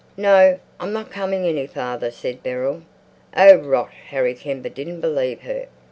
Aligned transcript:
"No, 0.17 0.59
I'm 0.79 0.93
not 0.93 1.11
coming 1.11 1.45
any 1.45 1.67
farther," 1.67 2.09
said 2.09 2.41
Beryl. 2.41 2.81
"Oh, 3.37 3.57
rot!" 3.57 3.91
Harry 4.07 4.33
Kember 4.33 4.73
didn't 4.73 4.99
believe 4.99 5.41
her. 5.41 5.67